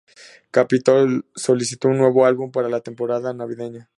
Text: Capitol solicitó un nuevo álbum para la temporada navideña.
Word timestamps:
Capitol 0.49 1.27
solicitó 1.35 1.87
un 1.87 1.99
nuevo 1.99 2.25
álbum 2.25 2.51
para 2.51 2.69
la 2.69 2.79
temporada 2.81 3.35
navideña. 3.35 3.87